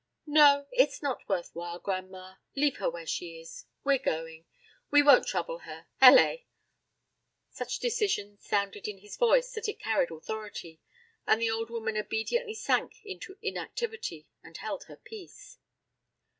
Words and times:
"No, 0.25 0.65
it's 0.71 1.03
not 1.03 1.29
worth 1.29 1.51
while, 1.53 1.77
gran'ma; 1.79 2.39
leave 2.55 2.77
her 2.77 2.89
where 2.89 3.05
she 3.05 3.39
is. 3.39 3.65
We're 3.83 3.99
going. 3.99 4.47
We 4.89 5.03
won't 5.03 5.27
trouble 5.27 5.59
her, 5.59 5.85
allez!" 6.01 6.39
Such 7.51 7.77
decision 7.77 8.39
sounded 8.39 8.87
in 8.87 8.97
his 8.97 9.15
voice 9.15 9.51
that 9.51 9.69
it 9.69 9.79
carried 9.79 10.09
authority, 10.09 10.81
and 11.27 11.39
the 11.39 11.51
old 11.51 11.69
woman 11.69 11.97
obediently 11.97 12.55
sank 12.55 13.05
into 13.05 13.37
inactivity 13.43 14.27
and 14.41 14.57
held 14.57 14.85
her 14.85 14.95
peace. 14.95 15.59